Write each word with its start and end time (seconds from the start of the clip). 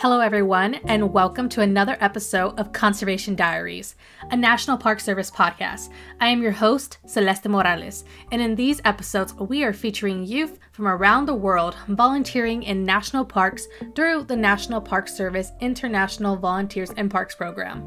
Hello, 0.00 0.20
everyone, 0.20 0.76
and 0.86 1.12
welcome 1.12 1.46
to 1.50 1.60
another 1.60 1.98
episode 2.00 2.58
of 2.58 2.72
Conservation 2.72 3.36
Diaries, 3.36 3.96
a 4.30 4.36
National 4.36 4.78
Park 4.78 4.98
Service 4.98 5.30
podcast. 5.30 5.90
I 6.22 6.28
am 6.28 6.40
your 6.40 6.52
host, 6.52 6.96
Celeste 7.04 7.50
Morales, 7.50 8.04
and 8.32 8.40
in 8.40 8.54
these 8.54 8.80
episodes, 8.86 9.34
we 9.34 9.62
are 9.62 9.74
featuring 9.74 10.24
youth 10.24 10.58
from 10.72 10.88
around 10.88 11.26
the 11.26 11.34
world 11.34 11.76
volunteering 11.86 12.62
in 12.62 12.82
national 12.82 13.26
parks 13.26 13.68
through 13.94 14.24
the 14.24 14.36
National 14.36 14.80
Park 14.80 15.06
Service 15.06 15.52
International 15.60 16.34
Volunteers 16.34 16.92
in 16.92 17.10
Parks 17.10 17.34
program. 17.34 17.84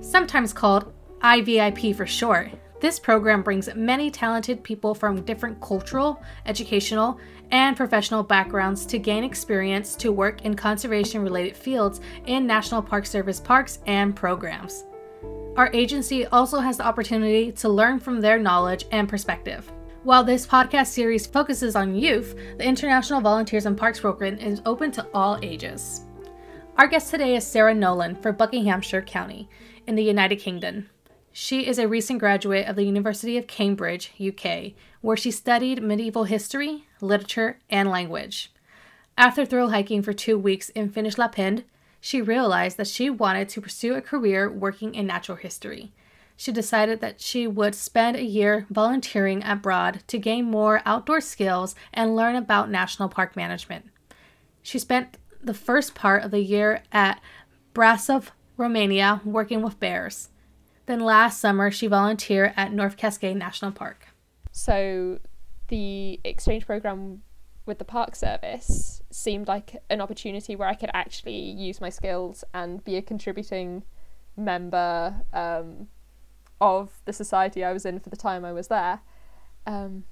Sometimes 0.00 0.52
called 0.52 0.92
IVIP 1.20 1.94
for 1.94 2.04
short, 2.04 2.50
this 2.80 2.98
program 2.98 3.42
brings 3.42 3.74
many 3.74 4.10
talented 4.10 4.62
people 4.62 4.94
from 4.94 5.22
different 5.22 5.60
cultural, 5.60 6.22
educational, 6.46 7.18
and 7.50 7.76
professional 7.76 8.22
backgrounds 8.22 8.86
to 8.86 8.98
gain 8.98 9.24
experience 9.24 9.96
to 9.96 10.12
work 10.12 10.42
in 10.42 10.54
conservation 10.54 11.22
related 11.22 11.56
fields 11.56 12.00
in 12.26 12.46
National 12.46 12.82
Park 12.82 13.06
Service 13.06 13.40
parks 13.40 13.80
and 13.86 14.14
programs. 14.14 14.84
Our 15.56 15.70
agency 15.72 16.24
also 16.26 16.60
has 16.60 16.76
the 16.76 16.86
opportunity 16.86 17.50
to 17.52 17.68
learn 17.68 17.98
from 17.98 18.20
their 18.20 18.38
knowledge 18.38 18.84
and 18.92 19.08
perspective. 19.08 19.70
While 20.04 20.22
this 20.22 20.46
podcast 20.46 20.86
series 20.86 21.26
focuses 21.26 21.74
on 21.74 21.96
youth, 21.96 22.36
the 22.58 22.64
International 22.64 23.20
Volunteers 23.20 23.66
in 23.66 23.74
Parks 23.74 23.98
program 23.98 24.38
is 24.38 24.62
open 24.64 24.92
to 24.92 25.06
all 25.12 25.36
ages. 25.42 26.02
Our 26.76 26.86
guest 26.86 27.10
today 27.10 27.34
is 27.34 27.44
Sarah 27.44 27.74
Nolan 27.74 28.14
for 28.14 28.30
Buckinghamshire 28.30 29.02
County 29.02 29.48
in 29.88 29.96
the 29.96 30.04
United 30.04 30.36
Kingdom. 30.36 30.88
She 31.40 31.68
is 31.68 31.78
a 31.78 31.86
recent 31.86 32.18
graduate 32.18 32.66
of 32.66 32.74
the 32.74 32.82
University 32.82 33.38
of 33.38 33.46
Cambridge, 33.46 34.10
UK, 34.20 34.72
where 35.02 35.16
she 35.16 35.30
studied 35.30 35.80
medieval 35.80 36.24
history, 36.24 36.88
literature, 37.00 37.60
and 37.70 37.88
language. 37.88 38.50
After 39.16 39.46
thru-hiking 39.46 40.02
for 40.02 40.12
two 40.12 40.36
weeks 40.36 40.68
in 40.70 40.90
Finnish 40.90 41.16
Lapland, 41.16 41.62
she 42.00 42.20
realized 42.20 42.76
that 42.76 42.88
she 42.88 43.08
wanted 43.08 43.48
to 43.50 43.60
pursue 43.60 43.94
a 43.94 44.00
career 44.00 44.50
working 44.50 44.96
in 44.96 45.06
natural 45.06 45.38
history. 45.38 45.92
She 46.36 46.50
decided 46.50 47.00
that 47.02 47.20
she 47.20 47.46
would 47.46 47.76
spend 47.76 48.16
a 48.16 48.24
year 48.24 48.66
volunteering 48.68 49.44
abroad 49.44 50.02
to 50.08 50.18
gain 50.18 50.44
more 50.44 50.82
outdoor 50.84 51.20
skills 51.20 51.76
and 51.94 52.16
learn 52.16 52.34
about 52.34 52.68
national 52.68 53.10
park 53.10 53.36
management. 53.36 53.84
She 54.60 54.80
spent 54.80 55.18
the 55.40 55.54
first 55.54 55.94
part 55.94 56.24
of 56.24 56.32
the 56.32 56.42
year 56.42 56.82
at 56.90 57.20
Brasov, 57.76 58.30
Romania, 58.56 59.20
working 59.24 59.62
with 59.62 59.78
bears. 59.78 60.30
Then 60.88 61.00
last 61.00 61.38
summer, 61.38 61.70
she 61.70 61.86
volunteered 61.86 62.54
at 62.56 62.72
North 62.72 62.96
Cascade 62.96 63.36
National 63.36 63.70
Park. 63.70 64.08
So 64.52 65.18
the 65.68 66.18
exchange 66.24 66.64
program 66.64 67.20
with 67.66 67.78
the 67.78 67.84
park 67.84 68.16
service 68.16 69.02
seemed 69.10 69.48
like 69.48 69.82
an 69.90 70.00
opportunity 70.00 70.56
where 70.56 70.66
I 70.66 70.72
could 70.72 70.88
actually 70.94 71.38
use 71.38 71.82
my 71.82 71.90
skills 71.90 72.42
and 72.54 72.82
be 72.84 72.96
a 72.96 73.02
contributing 73.02 73.82
member 74.34 75.26
um, 75.34 75.88
of 76.58 77.02
the 77.04 77.12
society 77.12 77.62
I 77.62 77.74
was 77.74 77.84
in 77.84 78.00
for 78.00 78.08
the 78.08 78.16
time 78.16 78.46
I 78.46 78.52
was 78.52 78.68
there. 78.68 79.00
Um, 79.66 80.04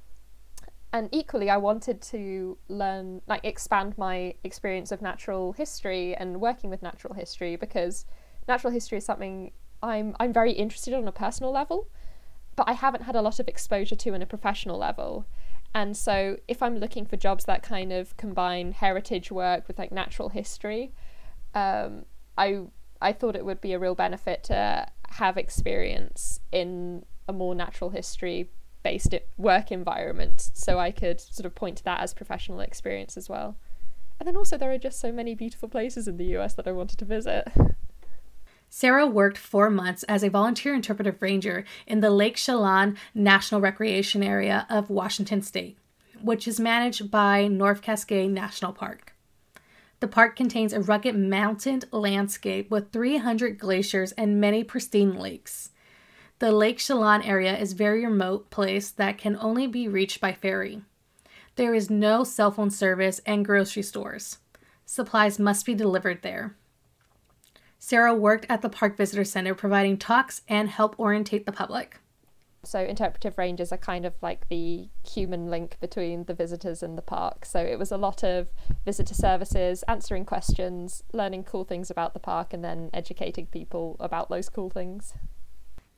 and 0.92 1.08
equally, 1.10 1.48
I 1.48 1.56
wanted 1.56 2.02
to 2.02 2.58
learn, 2.68 3.22
like, 3.26 3.42
expand 3.46 3.96
my 3.96 4.34
experience 4.44 4.92
of 4.92 5.00
natural 5.00 5.52
history 5.52 6.14
and 6.14 6.38
working 6.38 6.68
with 6.68 6.82
natural 6.82 7.14
history 7.14 7.56
because 7.56 8.04
natural 8.46 8.74
history 8.74 8.98
is 8.98 9.06
something 9.06 9.52
I'm 9.82 10.16
I'm 10.18 10.32
very 10.32 10.52
interested 10.52 10.94
on 10.94 11.06
a 11.06 11.12
personal 11.12 11.52
level, 11.52 11.88
but 12.56 12.68
I 12.68 12.72
haven't 12.72 13.02
had 13.02 13.16
a 13.16 13.22
lot 13.22 13.38
of 13.38 13.48
exposure 13.48 13.96
to 13.96 14.14
in 14.14 14.22
a 14.22 14.26
professional 14.26 14.78
level. 14.78 15.26
And 15.74 15.96
so, 15.96 16.38
if 16.48 16.62
I'm 16.62 16.78
looking 16.78 17.04
for 17.04 17.16
jobs 17.16 17.44
that 17.44 17.62
kind 17.62 17.92
of 17.92 18.16
combine 18.16 18.72
heritage 18.72 19.30
work 19.30 19.68
with 19.68 19.78
like 19.78 19.92
natural 19.92 20.30
history, 20.30 20.92
um, 21.54 22.06
I 22.38 22.62
I 23.00 23.12
thought 23.12 23.36
it 23.36 23.44
would 23.44 23.60
be 23.60 23.72
a 23.72 23.78
real 23.78 23.94
benefit 23.94 24.44
to 24.44 24.86
have 25.10 25.36
experience 25.36 26.40
in 26.50 27.04
a 27.28 27.32
more 27.32 27.54
natural 27.54 27.90
history 27.90 28.50
based 28.82 29.14
work 29.36 29.70
environment, 29.72 30.50
so 30.54 30.78
I 30.78 30.92
could 30.92 31.20
sort 31.20 31.44
of 31.44 31.54
point 31.54 31.78
to 31.78 31.84
that 31.84 32.00
as 32.00 32.14
professional 32.14 32.60
experience 32.60 33.16
as 33.16 33.28
well. 33.28 33.56
And 34.18 34.26
then 34.26 34.36
also, 34.36 34.56
there 34.56 34.72
are 34.72 34.78
just 34.78 34.98
so 34.98 35.12
many 35.12 35.34
beautiful 35.34 35.68
places 35.68 36.08
in 36.08 36.16
the 36.16 36.36
US 36.36 36.54
that 36.54 36.66
I 36.66 36.72
wanted 36.72 36.98
to 36.98 37.04
visit. 37.04 37.48
Sarah 38.78 39.06
worked 39.06 39.38
four 39.38 39.70
months 39.70 40.02
as 40.02 40.22
a 40.22 40.28
volunteer 40.28 40.74
interpretive 40.74 41.22
ranger 41.22 41.64
in 41.86 42.00
the 42.00 42.10
Lake 42.10 42.36
Chelan 42.36 42.98
National 43.14 43.58
Recreation 43.58 44.22
Area 44.22 44.66
of 44.68 44.90
Washington 44.90 45.40
State, 45.40 45.78
which 46.20 46.46
is 46.46 46.60
managed 46.60 47.10
by 47.10 47.48
North 47.48 47.80
Cascade 47.80 48.30
National 48.30 48.74
Park. 48.74 49.14
The 50.00 50.08
park 50.08 50.36
contains 50.36 50.74
a 50.74 50.82
rugged 50.82 51.16
mountain 51.16 51.84
landscape 51.90 52.70
with 52.70 52.92
300 52.92 53.58
glaciers 53.58 54.12
and 54.12 54.42
many 54.42 54.62
pristine 54.62 55.16
lakes. 55.16 55.70
The 56.38 56.52
Lake 56.52 56.76
Chelan 56.76 57.22
area 57.22 57.56
is 57.56 57.72
a 57.72 57.76
very 57.76 58.04
remote 58.04 58.50
place 58.50 58.90
that 58.90 59.16
can 59.16 59.38
only 59.40 59.66
be 59.66 59.88
reached 59.88 60.20
by 60.20 60.34
ferry. 60.34 60.82
There 61.54 61.72
is 61.72 61.88
no 61.88 62.24
cell 62.24 62.50
phone 62.50 62.68
service 62.68 63.22
and 63.24 63.42
grocery 63.42 63.82
stores. 63.82 64.36
Supplies 64.84 65.38
must 65.38 65.64
be 65.64 65.74
delivered 65.74 66.20
there. 66.20 66.56
Sarah 67.78 68.14
worked 68.14 68.46
at 68.48 68.62
the 68.62 68.68
Park 68.68 68.96
Visitor 68.96 69.24
Center 69.24 69.54
providing 69.54 69.96
talks 69.96 70.42
and 70.48 70.68
help 70.68 70.98
orientate 70.98 71.46
the 71.46 71.52
public. 71.52 72.00
So, 72.64 72.80
interpretive 72.80 73.38
rangers 73.38 73.72
are 73.72 73.78
kind 73.78 74.04
of 74.04 74.14
like 74.22 74.48
the 74.48 74.88
human 75.08 75.46
link 75.46 75.78
between 75.80 76.24
the 76.24 76.34
visitors 76.34 76.82
and 76.82 76.98
the 76.98 77.02
park. 77.02 77.44
So, 77.44 77.60
it 77.60 77.78
was 77.78 77.92
a 77.92 77.96
lot 77.96 78.24
of 78.24 78.50
visitor 78.84 79.14
services, 79.14 79.84
answering 79.86 80.24
questions, 80.24 81.04
learning 81.12 81.44
cool 81.44 81.64
things 81.64 81.90
about 81.90 82.12
the 82.12 82.18
park, 82.18 82.52
and 82.52 82.64
then 82.64 82.90
educating 82.92 83.46
people 83.46 83.96
about 84.00 84.30
those 84.30 84.48
cool 84.48 84.68
things. 84.68 85.14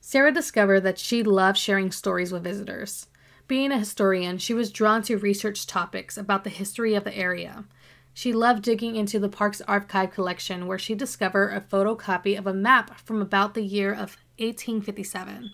Sarah 0.00 0.32
discovered 0.32 0.80
that 0.80 0.98
she 0.98 1.22
loved 1.22 1.56
sharing 1.56 1.90
stories 1.90 2.32
with 2.32 2.44
visitors. 2.44 3.06
Being 3.46 3.72
a 3.72 3.78
historian, 3.78 4.36
she 4.36 4.52
was 4.52 4.70
drawn 4.70 5.02
to 5.04 5.16
research 5.16 5.66
topics 5.66 6.18
about 6.18 6.44
the 6.44 6.50
history 6.50 6.94
of 6.94 7.04
the 7.04 7.16
area. 7.16 7.64
She 8.12 8.32
loved 8.32 8.62
digging 8.62 8.96
into 8.96 9.18
the 9.18 9.28
park's 9.28 9.60
archive 9.62 10.10
collection, 10.10 10.66
where 10.66 10.78
she 10.78 10.94
discovered 10.94 11.50
a 11.50 11.60
photocopy 11.60 12.36
of 12.36 12.46
a 12.46 12.54
map 12.54 12.98
from 12.98 13.22
about 13.22 13.54
the 13.54 13.62
year 13.62 13.92
of 13.92 14.16
1857. 14.38 15.52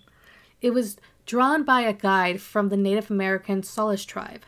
It 0.61 0.71
was 0.71 0.97
drawn 1.25 1.63
by 1.63 1.81
a 1.81 1.93
guide 1.93 2.41
from 2.41 2.69
the 2.69 2.77
Native 2.77 3.11
American 3.11 3.61
Salish 3.61 4.05
tribe. 4.05 4.43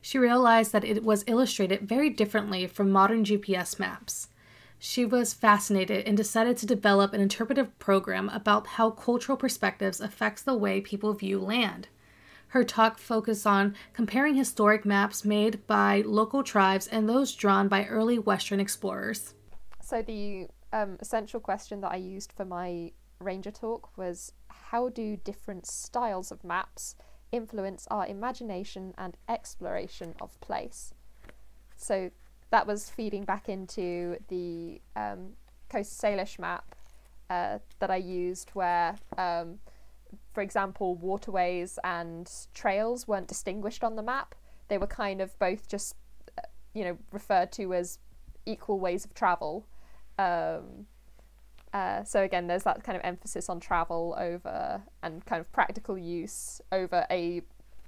She 0.00 0.18
realized 0.18 0.72
that 0.72 0.84
it 0.84 1.04
was 1.04 1.24
illustrated 1.26 1.88
very 1.88 2.10
differently 2.10 2.66
from 2.66 2.90
modern 2.90 3.24
GPS 3.24 3.78
maps. 3.78 4.28
She 4.78 5.04
was 5.04 5.32
fascinated 5.32 6.06
and 6.08 6.16
decided 6.16 6.56
to 6.56 6.66
develop 6.66 7.12
an 7.12 7.20
interpretive 7.20 7.78
program 7.78 8.28
about 8.30 8.66
how 8.66 8.90
cultural 8.90 9.38
perspectives 9.38 10.00
affects 10.00 10.42
the 10.42 10.56
way 10.56 10.80
people 10.80 11.12
view 11.12 11.38
land. 11.38 11.86
Her 12.52 12.64
talk 12.64 12.98
focused 12.98 13.46
on 13.46 13.74
comparing 13.94 14.34
historic 14.34 14.84
maps 14.84 15.24
made 15.24 15.66
by 15.66 16.02
local 16.04 16.42
tribes 16.42 16.86
and 16.86 17.08
those 17.08 17.34
drawn 17.34 17.66
by 17.66 17.86
early 17.86 18.18
Western 18.18 18.60
explorers. 18.60 19.32
So, 19.80 20.02
the 20.02 20.48
um, 20.70 20.98
essential 21.00 21.40
question 21.40 21.80
that 21.80 21.92
I 21.92 21.96
used 21.96 22.30
for 22.30 22.44
my 22.44 22.92
Ranger 23.20 23.52
talk 23.52 23.96
was 23.96 24.32
how 24.50 24.90
do 24.90 25.16
different 25.16 25.64
styles 25.64 26.30
of 26.30 26.44
maps 26.44 26.94
influence 27.30 27.88
our 27.90 28.06
imagination 28.06 28.92
and 28.98 29.16
exploration 29.30 30.14
of 30.20 30.38
place? 30.42 30.92
So, 31.74 32.10
that 32.50 32.66
was 32.66 32.90
feeding 32.90 33.24
back 33.24 33.48
into 33.48 34.18
the 34.28 34.82
um, 34.94 35.36
Coast 35.70 35.98
Salish 35.98 36.38
map 36.38 36.74
uh, 37.30 37.60
that 37.78 37.90
I 37.90 37.96
used, 37.96 38.50
where 38.50 38.96
um, 39.16 39.58
for 40.32 40.40
example, 40.40 40.94
waterways 40.94 41.78
and 41.84 42.30
trails 42.54 43.06
weren't 43.06 43.28
distinguished 43.28 43.84
on 43.84 43.96
the 43.96 44.02
map. 44.02 44.34
They 44.68 44.78
were 44.78 44.86
kind 44.86 45.20
of 45.20 45.38
both 45.38 45.68
just, 45.68 45.94
uh, 46.38 46.42
you 46.74 46.84
know, 46.84 46.98
referred 47.10 47.52
to 47.52 47.74
as 47.74 47.98
equal 48.46 48.80
ways 48.80 49.04
of 49.04 49.14
travel. 49.14 49.66
Um, 50.18 50.86
uh, 51.72 52.04
so 52.04 52.22
again, 52.22 52.46
there's 52.46 52.64
that 52.64 52.82
kind 52.82 52.96
of 52.96 53.02
emphasis 53.04 53.48
on 53.48 53.60
travel 53.60 54.14
over 54.18 54.82
and 55.02 55.24
kind 55.24 55.40
of 55.40 55.50
practical 55.52 55.96
use 55.96 56.60
over 56.70 57.06
a 57.10 57.42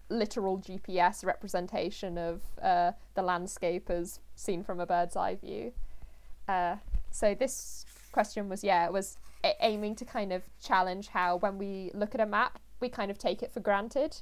literal 0.09 0.59
GPS 0.59 1.25
representation 1.25 2.19
of 2.19 2.43
uh, 2.63 2.93
the 3.15 3.23
landscape 3.23 3.91
as 3.91 4.21
seen 4.35 4.63
from 4.63 4.81
a 4.81 4.87
bird's 4.87 5.17
eye 5.17 5.35
view. 5.35 5.73
Uh, 6.49 6.77
so 7.11 7.35
this 7.35 7.85
question 8.13 8.49
was, 8.49 8.65
yeah, 8.65 8.87
it 8.87 8.93
was 8.93 9.17
aiming 9.61 9.97
to 9.97 10.05
kind 10.05 10.33
of 10.33 10.43
challenge 10.61 11.09
how 11.09 11.37
when 11.37 11.59
we 11.59 11.91
look 11.95 12.15
at 12.15 12.21
a 12.21 12.27
map, 12.27 12.59
we 12.81 12.89
kind 12.89 13.11
of 13.11 13.19
take 13.19 13.43
it 13.43 13.53
for 13.53 13.61
granted. 13.61 14.21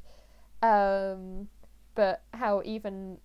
Um, 0.63 1.49
but 1.95 2.23
how 2.33 2.63
even 2.65 3.19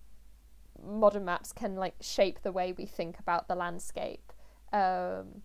modern 0.84 1.24
maps 1.24 1.52
can 1.52 1.76
like 1.76 1.94
shape 2.00 2.42
the 2.42 2.52
way 2.52 2.72
we 2.72 2.86
think 2.86 3.18
about 3.18 3.48
the 3.48 3.54
landscape. 3.54 4.32
Um, 4.72 5.42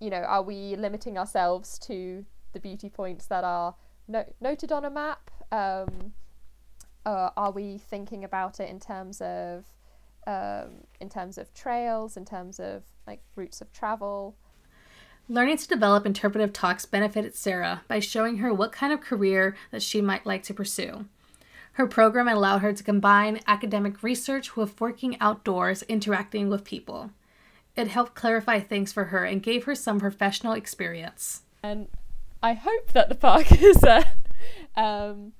you 0.00 0.10
know, 0.10 0.18
are 0.18 0.42
we 0.42 0.76
limiting 0.76 1.18
ourselves 1.18 1.78
to 1.80 2.24
the 2.52 2.60
beauty 2.60 2.88
points 2.88 3.26
that 3.26 3.44
are 3.44 3.74
no- 4.06 4.32
noted 4.40 4.72
on 4.72 4.84
a 4.84 4.90
map? 4.90 5.30
Um, 5.50 6.12
uh, 7.06 7.30
are 7.36 7.50
we 7.50 7.78
thinking 7.78 8.22
about 8.22 8.60
it 8.60 8.68
in 8.68 8.78
terms 8.78 9.20
of 9.20 9.64
um, 10.28 10.84
in 11.00 11.08
terms 11.08 11.38
of 11.38 11.54
trails, 11.54 12.16
in 12.16 12.26
terms 12.26 12.60
of 12.60 12.82
like 13.06 13.22
routes 13.34 13.62
of 13.62 13.72
travel. 13.72 14.36
Learning 15.30 15.58
to 15.58 15.68
develop 15.68 16.06
interpretive 16.06 16.54
talks 16.54 16.86
benefited 16.86 17.34
Sarah 17.34 17.82
by 17.86 18.00
showing 18.00 18.38
her 18.38 18.54
what 18.54 18.72
kind 18.72 18.94
of 18.94 19.02
career 19.02 19.54
that 19.70 19.82
she 19.82 20.00
might 20.00 20.24
like 20.24 20.42
to 20.44 20.54
pursue. 20.54 21.04
Her 21.72 21.86
program 21.86 22.28
allowed 22.28 22.60
her 22.60 22.72
to 22.72 22.82
combine 22.82 23.40
academic 23.46 24.02
research 24.02 24.56
with 24.56 24.80
working 24.80 25.20
outdoors, 25.20 25.82
interacting 25.82 26.48
with 26.48 26.64
people. 26.64 27.10
It 27.76 27.88
helped 27.88 28.14
clarify 28.14 28.60
things 28.60 28.90
for 28.90 29.04
her 29.04 29.24
and 29.24 29.42
gave 29.42 29.64
her 29.64 29.74
some 29.74 30.00
professional 30.00 30.54
experience. 30.54 31.42
And 31.62 31.88
I 32.42 32.54
hope 32.54 32.92
that 32.92 33.10
the 33.10 33.14
park 33.14 33.46
has 33.46 33.84
uh, 33.84 34.04
um, 34.76 35.32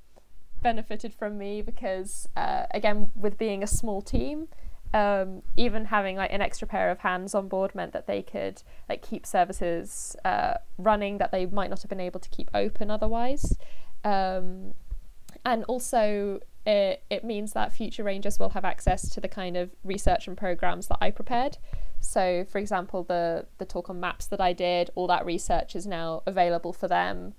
benefited 0.60 1.14
from 1.14 1.38
me 1.38 1.62
because, 1.62 2.28
uh, 2.36 2.66
again, 2.72 3.10
with 3.16 3.38
being 3.38 3.62
a 3.62 3.66
small 3.66 4.02
team, 4.02 4.48
um, 4.94 5.42
even 5.56 5.86
having 5.86 6.16
like 6.16 6.32
an 6.32 6.40
extra 6.40 6.66
pair 6.66 6.90
of 6.90 7.00
hands 7.00 7.34
on 7.34 7.48
board 7.48 7.74
meant 7.74 7.92
that 7.92 8.06
they 8.06 8.22
could 8.22 8.62
like 8.88 9.02
keep 9.02 9.26
services 9.26 10.16
uh, 10.24 10.54
running 10.78 11.18
that 11.18 11.30
they 11.30 11.46
might 11.46 11.70
not 11.70 11.82
have 11.82 11.88
been 11.88 12.00
able 12.00 12.20
to 12.20 12.28
keep 12.30 12.50
open 12.54 12.90
otherwise. 12.90 13.56
Um, 14.04 14.74
and 15.44 15.64
also, 15.64 16.40
it, 16.66 17.02
it 17.10 17.24
means 17.24 17.52
that 17.52 17.72
future 17.72 18.02
rangers 18.02 18.38
will 18.38 18.50
have 18.50 18.64
access 18.64 19.08
to 19.10 19.20
the 19.20 19.28
kind 19.28 19.56
of 19.56 19.70
research 19.84 20.26
and 20.26 20.36
programs 20.36 20.88
that 20.88 20.98
I 21.00 21.10
prepared. 21.10 21.58
So, 22.00 22.44
for 22.48 22.58
example, 22.58 23.02
the 23.02 23.46
the 23.58 23.64
talk 23.64 23.90
on 23.90 24.00
maps 24.00 24.26
that 24.26 24.40
I 24.40 24.52
did, 24.52 24.90
all 24.94 25.06
that 25.08 25.26
research 25.26 25.74
is 25.74 25.86
now 25.86 26.22
available 26.26 26.72
for 26.72 26.88
them. 26.88 27.34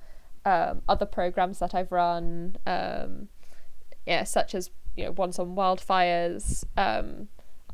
Um, 0.45 0.81
other 0.87 1.05
programs 1.05 1.59
that 1.59 1.73
I've 1.73 1.91
run, 1.91 2.57
um, 2.65 3.29
yeah, 4.05 4.23
such 4.23 4.53
as 4.53 4.69
you 4.95 5.05
know 5.05 5.11
ones 5.11 5.39
on 5.39 5.55
wildfires. 5.55 6.65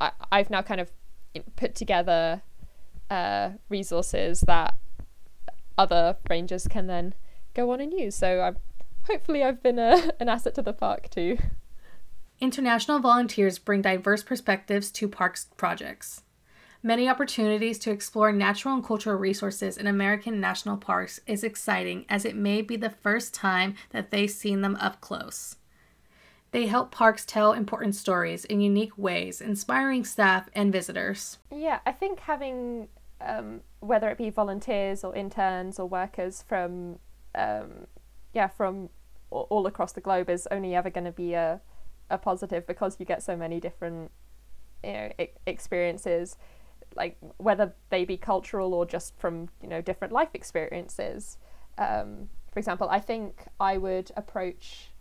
I, 0.00 0.12
I've 0.32 0.50
now 0.50 0.62
kind 0.62 0.80
of 0.80 0.90
put 1.56 1.74
together 1.74 2.42
uh, 3.10 3.50
resources 3.68 4.40
that 4.42 4.74
other 5.78 6.16
rangers 6.28 6.66
can 6.68 6.86
then 6.86 7.14
go 7.54 7.70
on 7.70 7.80
and 7.80 7.92
use. 7.92 8.14
So 8.14 8.40
I'm 8.40 8.56
hopefully 9.06 9.42
I've 9.42 9.62
been 9.62 9.78
a, 9.78 10.12
an 10.20 10.28
asset 10.28 10.54
to 10.56 10.62
the 10.62 10.72
park 10.72 11.10
too. 11.10 11.38
International 12.40 12.98
volunteers 12.98 13.58
bring 13.58 13.80
diverse 13.82 14.22
perspectives 14.22 14.90
to 14.92 15.08
parks 15.08 15.46
projects. 15.56 16.22
Many 16.82 17.08
opportunities 17.08 17.78
to 17.80 17.90
explore 17.90 18.30
natural 18.30 18.74
and 18.74 18.84
cultural 18.84 19.16
resources 19.16 19.78
in 19.78 19.86
American 19.86 20.38
national 20.38 20.76
parks 20.76 21.18
is 21.26 21.42
exciting 21.42 22.04
as 22.08 22.24
it 22.24 22.36
may 22.36 22.60
be 22.60 22.76
the 22.76 22.90
first 22.90 23.32
time 23.32 23.74
that 23.90 24.10
they've 24.10 24.30
seen 24.30 24.60
them 24.60 24.76
up 24.76 25.00
close. 25.00 25.56
They 26.56 26.64
help 26.64 26.90
parks 26.90 27.26
tell 27.26 27.52
important 27.52 27.94
stories 27.94 28.46
in 28.46 28.62
unique 28.62 28.96
ways, 28.96 29.42
inspiring 29.42 30.06
staff 30.06 30.48
and 30.54 30.72
visitors. 30.72 31.36
Yeah, 31.54 31.80
I 31.84 31.92
think 31.92 32.20
having, 32.20 32.88
um, 33.20 33.60
whether 33.80 34.08
it 34.08 34.16
be 34.16 34.30
volunteers 34.30 35.04
or 35.04 35.14
interns 35.14 35.78
or 35.78 35.86
workers 35.86 36.42
from, 36.48 36.98
um, 37.34 37.88
yeah, 38.32 38.48
from 38.48 38.88
all 39.28 39.66
across 39.66 39.92
the 39.92 40.00
globe 40.00 40.30
is 40.30 40.48
only 40.50 40.74
ever 40.74 40.88
going 40.88 41.04
to 41.04 41.12
be 41.12 41.34
a, 41.34 41.60
a 42.08 42.16
positive 42.16 42.66
because 42.66 42.96
you 42.98 43.04
get 43.04 43.22
so 43.22 43.36
many 43.36 43.60
different, 43.60 44.10
you 44.82 44.92
know, 44.92 45.10
experiences, 45.46 46.38
like 46.94 47.18
whether 47.36 47.74
they 47.90 48.06
be 48.06 48.16
cultural 48.16 48.72
or 48.72 48.86
just 48.86 49.14
from 49.18 49.50
you 49.60 49.68
know 49.68 49.82
different 49.82 50.10
life 50.10 50.30
experiences. 50.32 51.36
Um, 51.76 52.30
for 52.50 52.58
example, 52.60 52.88
I 52.88 53.00
think 53.00 53.44
I 53.60 53.76
would 53.76 54.10
approach. 54.16 54.92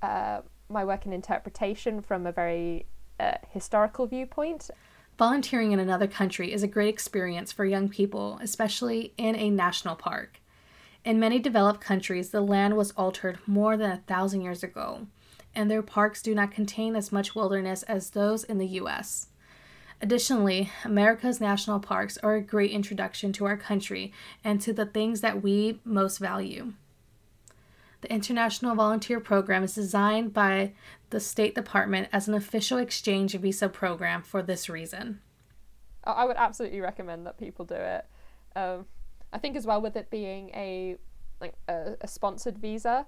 Uh, 0.00 0.42
my 0.68 0.84
work 0.84 1.06
in 1.06 1.12
interpretation 1.12 2.00
from 2.00 2.26
a 2.26 2.32
very 2.32 2.86
uh, 3.20 3.34
historical 3.50 4.06
viewpoint. 4.06 4.70
Volunteering 5.18 5.72
in 5.72 5.78
another 5.78 6.06
country 6.06 6.52
is 6.52 6.62
a 6.62 6.68
great 6.68 6.88
experience 6.88 7.52
for 7.52 7.64
young 7.64 7.88
people, 7.88 8.38
especially 8.42 9.12
in 9.18 9.36
a 9.36 9.50
national 9.50 9.94
park. 9.94 10.40
In 11.04 11.20
many 11.20 11.38
developed 11.38 11.80
countries, 11.80 12.30
the 12.30 12.40
land 12.40 12.76
was 12.76 12.92
altered 12.92 13.38
more 13.46 13.76
than 13.76 13.90
a 13.90 14.02
thousand 14.06 14.40
years 14.40 14.62
ago, 14.62 15.06
and 15.54 15.70
their 15.70 15.82
parks 15.82 16.22
do 16.22 16.34
not 16.34 16.50
contain 16.50 16.96
as 16.96 17.12
much 17.12 17.34
wilderness 17.34 17.82
as 17.84 18.10
those 18.10 18.44
in 18.44 18.58
the 18.58 18.66
US. 18.66 19.28
Additionally, 20.00 20.70
America's 20.84 21.40
national 21.40 21.78
parks 21.78 22.18
are 22.18 22.34
a 22.34 22.42
great 22.42 22.72
introduction 22.72 23.32
to 23.34 23.44
our 23.46 23.56
country 23.56 24.12
and 24.42 24.60
to 24.60 24.72
the 24.72 24.86
things 24.86 25.20
that 25.20 25.42
we 25.42 25.78
most 25.84 26.18
value. 26.18 26.72
The 28.02 28.12
International 28.12 28.74
Volunteer 28.74 29.20
Program 29.20 29.62
is 29.62 29.74
designed 29.74 30.34
by 30.34 30.72
the 31.10 31.20
State 31.20 31.54
Department 31.54 32.08
as 32.12 32.26
an 32.26 32.34
official 32.34 32.78
exchange 32.78 33.34
visa 33.34 33.68
program 33.68 34.22
for 34.22 34.42
this 34.42 34.68
reason. 34.68 35.20
I 36.04 36.24
would 36.24 36.36
absolutely 36.36 36.80
recommend 36.80 37.26
that 37.26 37.38
people 37.38 37.64
do 37.64 37.76
it. 37.76 38.04
Um, 38.56 38.86
I 39.32 39.38
think 39.38 39.56
as 39.56 39.66
well 39.66 39.80
with 39.80 39.96
it 39.96 40.10
being 40.10 40.50
a 40.50 40.96
like 41.40 41.54
a, 41.68 41.96
a 42.00 42.08
sponsored 42.08 42.58
visa, 42.58 43.06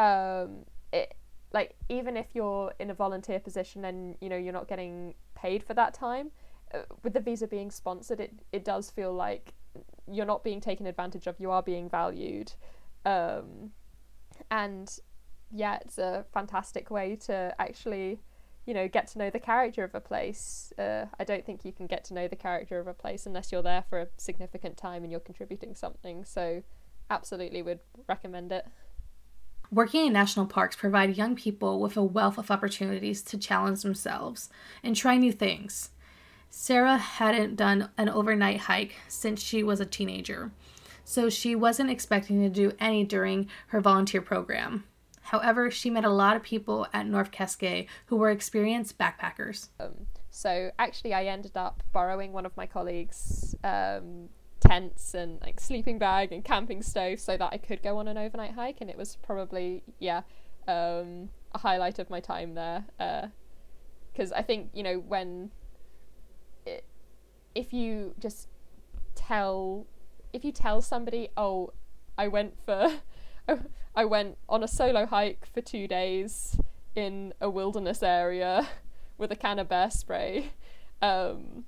um, 0.00 0.64
it 0.92 1.14
like 1.52 1.76
even 1.88 2.16
if 2.16 2.26
you're 2.34 2.72
in 2.80 2.90
a 2.90 2.94
volunteer 2.94 3.38
position 3.38 3.84
and 3.84 4.16
you 4.20 4.28
know 4.28 4.36
you're 4.36 4.52
not 4.52 4.66
getting 4.66 5.14
paid 5.36 5.62
for 5.62 5.74
that 5.74 5.94
time, 5.94 6.32
uh, 6.74 6.80
with 7.04 7.12
the 7.12 7.20
visa 7.20 7.46
being 7.46 7.70
sponsored, 7.70 8.18
it 8.18 8.32
it 8.50 8.64
does 8.64 8.90
feel 8.90 9.12
like 9.12 9.54
you're 10.10 10.26
not 10.26 10.42
being 10.42 10.60
taken 10.60 10.86
advantage 10.86 11.28
of. 11.28 11.38
You 11.38 11.52
are 11.52 11.62
being 11.62 11.88
valued. 11.88 12.52
Um, 13.04 13.70
and 14.50 14.98
yeah, 15.50 15.78
it's 15.80 15.98
a 15.98 16.24
fantastic 16.32 16.90
way 16.90 17.16
to 17.26 17.54
actually, 17.58 18.20
you 18.66 18.74
know, 18.74 18.88
get 18.88 19.06
to 19.08 19.18
know 19.18 19.30
the 19.30 19.40
character 19.40 19.84
of 19.84 19.94
a 19.94 20.00
place. 20.00 20.72
Uh, 20.78 21.06
I 21.18 21.24
don't 21.24 21.44
think 21.44 21.64
you 21.64 21.72
can 21.72 21.86
get 21.86 22.04
to 22.04 22.14
know 22.14 22.28
the 22.28 22.36
character 22.36 22.78
of 22.78 22.86
a 22.86 22.94
place 22.94 23.26
unless 23.26 23.52
you're 23.52 23.62
there 23.62 23.84
for 23.88 24.00
a 24.00 24.08
significant 24.16 24.76
time 24.76 25.02
and 25.02 25.10
you're 25.10 25.20
contributing 25.20 25.74
something. 25.74 26.24
So, 26.24 26.62
absolutely 27.10 27.62
would 27.62 27.80
recommend 28.08 28.52
it. 28.52 28.66
Working 29.70 30.06
in 30.06 30.12
national 30.12 30.46
parks 30.46 30.76
provide 30.76 31.16
young 31.16 31.34
people 31.34 31.80
with 31.80 31.96
a 31.96 32.02
wealth 32.02 32.36
of 32.36 32.50
opportunities 32.50 33.22
to 33.22 33.38
challenge 33.38 33.82
themselves 33.82 34.50
and 34.82 34.94
try 34.94 35.16
new 35.16 35.32
things. 35.32 35.90
Sarah 36.50 36.98
hadn't 36.98 37.56
done 37.56 37.88
an 37.96 38.10
overnight 38.10 38.60
hike 38.60 38.96
since 39.08 39.40
she 39.42 39.62
was 39.62 39.80
a 39.80 39.86
teenager, 39.86 40.50
so 41.04 41.28
she 41.28 41.54
wasn't 41.54 41.90
expecting 41.90 42.40
to 42.42 42.48
do 42.48 42.72
any 42.78 43.04
during 43.04 43.48
her 43.68 43.80
volunteer 43.80 44.20
program. 44.20 44.84
However, 45.22 45.70
she 45.70 45.88
met 45.88 46.04
a 46.04 46.10
lot 46.10 46.36
of 46.36 46.42
people 46.42 46.86
at 46.92 47.06
North 47.06 47.30
Cascade 47.30 47.86
who 48.06 48.16
were 48.16 48.30
experienced 48.30 48.98
backpackers. 48.98 49.68
Um, 49.80 50.06
so 50.30 50.70
actually, 50.78 51.14
I 51.14 51.26
ended 51.26 51.56
up 51.56 51.82
borrowing 51.92 52.32
one 52.32 52.44
of 52.44 52.56
my 52.56 52.66
colleagues' 52.66 53.54
um, 53.62 54.28
tents 54.60 55.14
and 55.14 55.40
like 55.40 55.60
sleeping 55.60 55.98
bag 55.98 56.32
and 56.32 56.44
camping 56.44 56.82
stove 56.82 57.20
so 57.20 57.36
that 57.36 57.52
I 57.52 57.58
could 57.58 57.82
go 57.82 57.98
on 57.98 58.08
an 58.08 58.18
overnight 58.18 58.52
hike, 58.52 58.80
and 58.80 58.90
it 58.90 58.96
was 58.96 59.16
probably 59.22 59.82
yeah 59.98 60.22
um, 60.66 61.28
a 61.54 61.58
highlight 61.58 61.98
of 61.98 62.10
my 62.10 62.20
time 62.20 62.54
there. 62.54 62.84
Because 64.12 64.32
uh, 64.32 64.36
I 64.36 64.42
think 64.42 64.70
you 64.72 64.82
know 64.82 64.98
when 64.98 65.50
it, 66.66 66.84
if 67.54 67.72
you 67.72 68.14
just 68.18 68.48
tell 69.14 69.86
if 70.32 70.44
you 70.44 70.52
tell 70.52 70.80
somebody, 70.80 71.28
oh, 71.36 71.72
I 72.16 72.28
went 72.28 72.54
for, 72.64 73.00
I 73.94 74.04
went 74.04 74.38
on 74.48 74.62
a 74.62 74.68
solo 74.68 75.06
hike 75.06 75.46
for 75.52 75.60
two 75.60 75.86
days 75.86 76.58
in 76.94 77.32
a 77.40 77.48
wilderness 77.48 78.02
area 78.02 78.68
with 79.18 79.32
a 79.32 79.36
can 79.36 79.58
of 79.58 79.68
bear 79.68 79.90
spray, 79.90 80.52
um, 81.00 81.64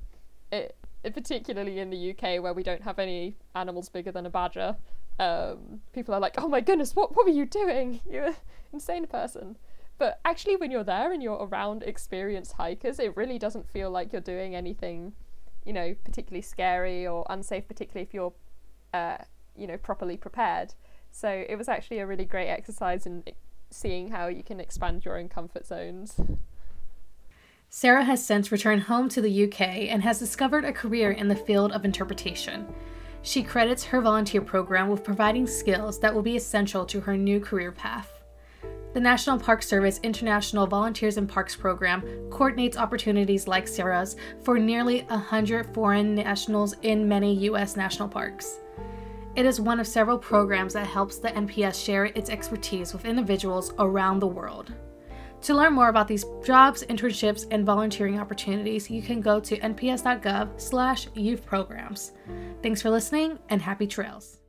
it, 0.50 0.76
it, 1.02 1.14
particularly 1.14 1.78
in 1.78 1.90
the 1.90 2.10
UK 2.10 2.42
where 2.42 2.52
we 2.52 2.62
don't 2.62 2.82
have 2.82 2.98
any 2.98 3.36
animals 3.54 3.88
bigger 3.88 4.12
than 4.12 4.26
a 4.26 4.30
badger, 4.30 4.76
um, 5.18 5.80
people 5.92 6.14
are 6.14 6.20
like, 6.20 6.34
oh 6.38 6.48
my 6.48 6.60
goodness, 6.60 6.96
what, 6.96 7.14
what 7.16 7.26
were 7.26 7.32
you 7.32 7.46
doing? 7.46 8.00
You're 8.10 8.26
an 8.26 8.34
insane 8.72 9.06
person. 9.06 9.56
But 9.96 10.20
actually, 10.24 10.56
when 10.56 10.72
you're 10.72 10.82
there 10.82 11.12
and 11.12 11.22
you're 11.22 11.46
around 11.46 11.84
experienced 11.84 12.54
hikers, 12.54 12.98
it 12.98 13.16
really 13.16 13.38
doesn't 13.38 13.70
feel 13.70 13.92
like 13.92 14.12
you're 14.12 14.20
doing 14.20 14.56
anything, 14.56 15.12
you 15.64 15.72
know, 15.72 15.94
particularly 16.04 16.42
scary 16.42 17.06
or 17.06 17.24
unsafe, 17.30 17.68
particularly 17.68 18.02
if 18.02 18.12
you're 18.12 18.32
uh, 18.94 19.16
you 19.56 19.66
know, 19.66 19.76
properly 19.76 20.16
prepared. 20.16 20.74
So 21.10 21.28
it 21.28 21.56
was 21.56 21.68
actually 21.68 21.98
a 21.98 22.06
really 22.06 22.24
great 22.24 22.48
exercise 22.48 23.06
in 23.06 23.24
seeing 23.70 24.10
how 24.10 24.28
you 24.28 24.44
can 24.44 24.60
expand 24.60 25.04
your 25.04 25.18
own 25.18 25.28
comfort 25.28 25.66
zones. 25.66 26.20
Sarah 27.68 28.04
has 28.04 28.24
since 28.24 28.52
returned 28.52 28.82
home 28.82 29.08
to 29.08 29.20
the 29.20 29.44
UK 29.44 29.60
and 29.90 30.02
has 30.04 30.20
discovered 30.20 30.64
a 30.64 30.72
career 30.72 31.10
in 31.10 31.26
the 31.26 31.34
field 31.34 31.72
of 31.72 31.84
interpretation. 31.84 32.72
She 33.22 33.42
credits 33.42 33.82
her 33.84 34.00
volunteer 34.00 34.40
program 34.40 34.88
with 34.88 35.02
providing 35.02 35.46
skills 35.46 35.98
that 36.00 36.14
will 36.14 36.22
be 36.22 36.36
essential 36.36 36.86
to 36.86 37.00
her 37.00 37.16
new 37.16 37.40
career 37.40 37.72
path. 37.72 38.10
The 38.92 39.00
National 39.00 39.40
Park 39.40 39.62
Service 39.64 39.98
International 40.04 40.68
Volunteers 40.68 41.16
in 41.16 41.26
Parks 41.26 41.56
program 41.56 42.02
coordinates 42.30 42.76
opportunities 42.76 43.48
like 43.48 43.66
Sarah's 43.66 44.14
for 44.44 44.56
nearly 44.56 45.02
100 45.04 45.74
foreign 45.74 46.14
nationals 46.14 46.76
in 46.82 47.08
many 47.08 47.34
U.S. 47.46 47.76
national 47.76 48.08
parks. 48.08 48.60
It 49.36 49.46
is 49.46 49.60
one 49.60 49.80
of 49.80 49.86
several 49.86 50.18
programs 50.18 50.74
that 50.74 50.86
helps 50.86 51.18
the 51.18 51.28
NPS 51.28 51.84
share 51.84 52.06
its 52.06 52.30
expertise 52.30 52.92
with 52.92 53.04
individuals 53.04 53.72
around 53.78 54.20
the 54.20 54.28
world. 54.28 54.72
To 55.42 55.54
learn 55.54 55.74
more 55.74 55.88
about 55.88 56.08
these 56.08 56.24
jobs, 56.44 56.84
internships, 56.84 57.46
and 57.50 57.66
volunteering 57.66 58.18
opportunities, 58.18 58.88
you 58.88 59.02
can 59.02 59.20
go 59.20 59.40
to 59.40 59.58
nps.gov 59.58 60.58
slash 60.58 61.08
youth 61.14 61.44
programs. 61.44 62.12
Thanks 62.62 62.80
for 62.80 62.90
listening 62.90 63.38
and 63.50 63.60
happy 63.60 63.86
trails. 63.86 64.40